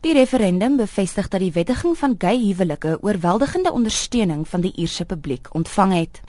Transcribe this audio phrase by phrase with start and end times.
[0.00, 5.48] Die referendum bevestig dat die wettiging van gay huwelike oorweldigende ondersteuning van die Ierse publiek
[5.52, 6.20] ontvang het.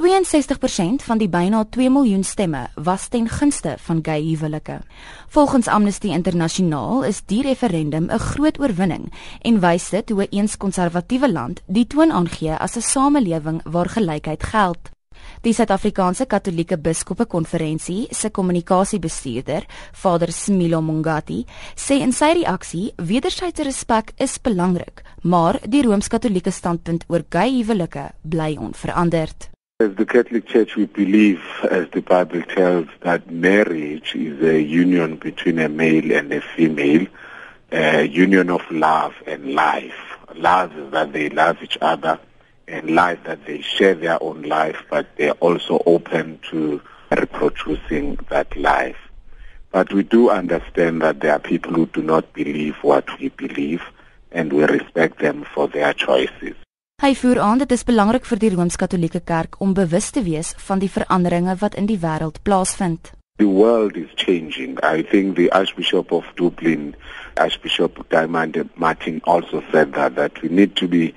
[0.00, 4.78] 62% van die byna 2 miljoen stemme was ten gunste van gay huwelike.
[5.28, 9.12] Volgens Amnesty Internasionaal is die referendum 'n groot oorwinning
[9.42, 13.88] en wys dit hoe 'n eens konservatiewe land die toon aangee as 'n samelewing waar
[13.88, 14.90] gelykheid geld.
[15.40, 19.64] Die Suid-Afrikaanse Katolieke Biskope Konferensie se kommunikasiebestuurder,
[20.02, 21.44] Vader Smilo Mongati,
[21.76, 28.10] sê in sy reaksie: "Wederwysige respek is belangrik, maar die Rooms-Katolieke standpunt oor gay huwelike
[28.22, 34.42] bly onveranderd." As the Catholic Church, we believe, as the Bible tells, that marriage is
[34.42, 37.06] a union between a male and a female,
[37.72, 40.18] a union of love and life.
[40.34, 42.18] Love is that they love each other
[42.84, 46.80] life that they share their own life, but they're also open to
[47.10, 48.96] reproducing that life.
[49.72, 53.82] But we do understand that there are people who do not believe what we believe,
[54.32, 56.56] and we respect them for their choices.
[57.00, 60.82] Hy voer aan dit is belangrik vir die Rooms-Katolieke Kerk om bewus te wees van
[60.82, 63.14] die veranderinge wat in die wêreld plaasvind.
[63.40, 64.76] The world is changing.
[64.84, 66.94] I think the Archbishop of Dublin,
[67.40, 71.14] Archbishop Diamond Martin also said that that we need to be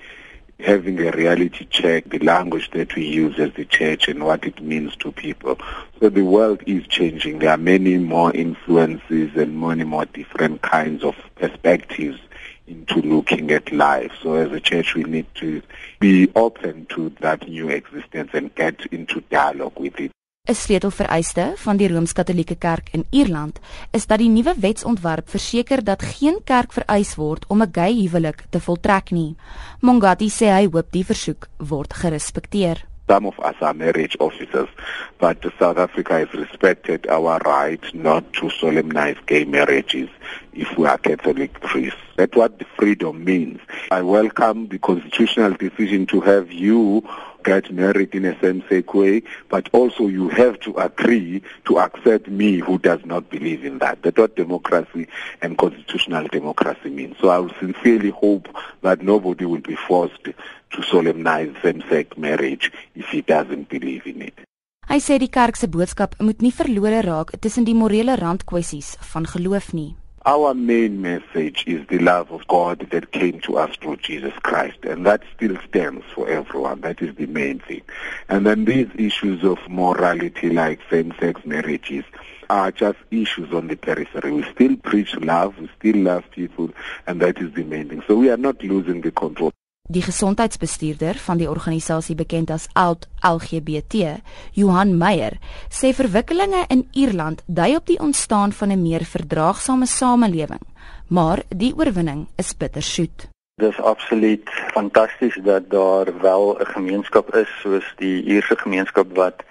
[0.64, 4.62] having a reality check the language that we use as the church and what it
[4.62, 5.60] means to people.
[6.00, 7.40] So the world is changing.
[7.40, 12.20] There are many more influences and many more different kinds of perspectives
[12.66, 14.12] into looking at life.
[14.22, 15.62] So as a church, we need to
[16.00, 20.12] be open to that new existence and get into dialogue with it.
[20.44, 23.60] 'n Sleutelvereiste van die Rooms-Katolieke Kerk in Ierland
[23.96, 28.44] is dat die nuwe wetsontwerp verseker dat geen kerk vereis word om 'n gay huwelik
[28.50, 29.36] te voltrek nie.
[29.80, 32.84] Mongati sê hy hoop die versoek word gerespekteer.
[33.08, 34.70] Some of us are marriage officers,
[35.18, 40.10] but South Africa has respected our right not to solemnize gay marriages
[40.52, 42.00] if we are Catholic priests.
[42.18, 43.60] That's what the freedom means.
[43.92, 47.04] I welcome the constitutional decision to have you
[47.44, 52.60] get married in a same-sex way, but also you have to agree to accept me
[52.60, 54.02] who does not believe in that.
[54.02, 55.08] That's what democracy
[55.42, 57.18] and constitutional democracy means.
[57.20, 58.48] So I would sincerely hope
[58.82, 64.40] that nobody will be forced to solemnize same-sex marriage if he doesn't believe in it.
[64.84, 69.26] Hy sê die kerk se boodskap moet nie verlore raak tussen die morele randkwessies van
[69.26, 69.94] geloof nie.
[70.26, 74.78] Our main message is the love of God that came to us through Jesus Christ,
[74.84, 76.80] and that still stands for everyone.
[76.80, 77.82] That is the main thing.
[78.30, 82.06] And then these issues of morality, like same-sex marriages,
[82.50, 84.32] are just issues on the periphery.
[84.32, 86.70] We still preach love, we still love people,
[87.06, 88.02] and that is the main thing.
[88.08, 89.53] So we are not losing the control.
[89.92, 94.22] Die gesondheidsbestuurder van die organisasie bekend as ALT LGBT,
[94.56, 95.34] Johan Meyer,
[95.68, 100.62] sê verwikkelinge in Ierland dui op die ontstaan van 'n meer verdraagsame samelewing,
[101.08, 103.28] maar die oorwinning is bittersoet.
[103.60, 109.44] Dit is absoluut fantasties dat daar wel 'n gemeenskap is soos die Ierse gemeenskap wat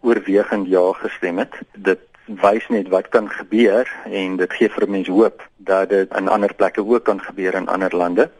[0.00, 1.54] oorwegend ja gestem het.
[1.74, 6.28] Dit wys net wat kan gebeur en dit gee vir mense hoop dat dit in
[6.28, 8.30] ander plekke ook kan gebeur in ander lande.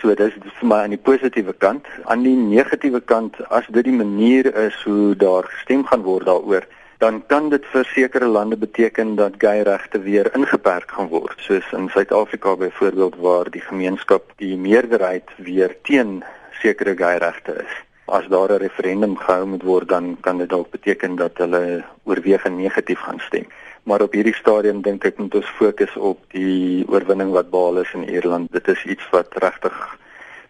[0.00, 1.86] So dis vir my aan die positiewe kant.
[2.04, 6.66] Aan die negatiewe kant, as dit die manier is hoe daar gestem gaan word daaroor,
[7.00, 11.72] dan kan dit vir sekere lande beteken dat gay regte weer ingeperk gaan word, soos
[11.76, 16.22] in Suid-Afrika byvoorbeeld waar die gemeenskap die meerderheid weer teen
[16.60, 17.82] sekere gay regte is.
[18.06, 22.56] As daar 'n referendum gehou moet word, dan kan dit dalk beteken dat hulle oorwegend
[22.56, 23.48] negatief gaan stem
[23.86, 27.92] maar op hierdie stadium dink ek moet ons fokus op die oorwinning wat behaal is
[27.94, 28.50] in Ierland.
[28.52, 29.76] Dit is iets wat regtig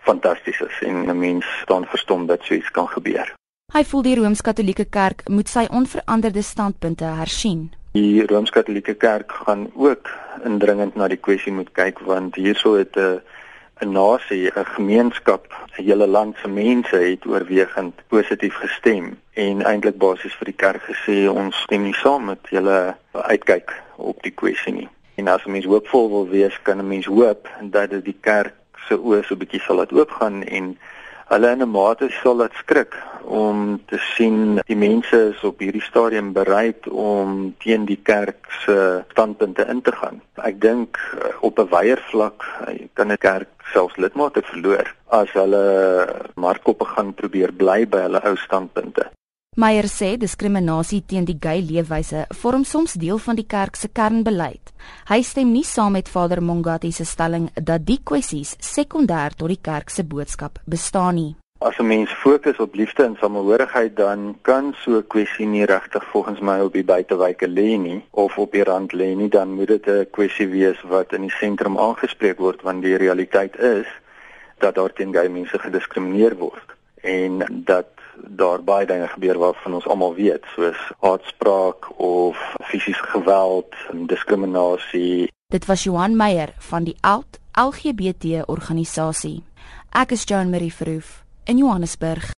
[0.08, 3.34] fantasties is en 'n mens staan verstom dat so iets kan gebeur.
[3.72, 7.72] Hy voel die Rooms-Katolieke Kerk moet sy onveranderde standpunte hersien.
[7.92, 10.08] Die Rooms-Katolieke Kerk gaan ook
[10.44, 13.20] indringend na die kwessie moet kyk want hierso het 'n
[13.80, 19.98] 'n nasie, 'n gemeenskap, 'n hele land se mense het oorwegend positief gestem en eintlik
[19.98, 24.72] basies vir die kerk gesê ons stem nie saam met julle uitkyk op die kwessie
[24.72, 24.88] nie.
[25.16, 28.54] En as 'n mens hoopvol wil wees, kan 'n mens hoop dat dit die kerk
[28.88, 30.78] se oë so 'n bietjie sal laat oopgaan en
[31.30, 32.94] hulle in 'n mate sal dit skrik
[33.26, 39.02] om te sien die mense is op hierdie stadium bereid om teen die kerk se
[39.10, 40.22] standpunte in te gaan.
[40.34, 45.30] Ek dink eh, op 'n wyeer vlak eh, kan 'n kerk selfs lidmate verloor as
[45.32, 49.10] hulle markoppe gaan probeer bly by hulle ou standpunte.
[49.56, 54.74] Meyer sê diskriminasie teen die gay leefwyse vorm soms deel van die kerk se kernbeleid.
[55.08, 59.62] Hy stem nie saam met Vader Mongati se stelling dat die kwessies sekondêr tot die
[59.70, 61.32] kerk se boodskap bestaan nie.
[61.64, 66.04] As 'n mens fokus op liefde en samehorigheid, dan kan so 'n kwessie nie regtig
[66.12, 69.68] volgens my op die buitewyke lê nie of op die rand lê nie, dan moet
[69.68, 73.86] dit 'n kwessie wees wat in die sentrum aangespreek word want die realiteit is
[74.58, 77.86] dat daar teen gay mense gediskrimineer word en dat
[78.18, 82.40] daar baie dinge gebeur waarvan ons almal weet soos haatspraak of
[82.70, 85.32] fisiese geweld en diskriminasie.
[85.52, 89.44] Dit was Johan Meyer van die OUT LGBT organisasie.
[89.94, 92.34] Ek is Joan Marie Verhoef in Johannesburg.